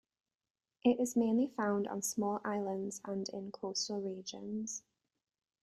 [0.83, 4.81] It is mainly found on small islands and in coastal regions.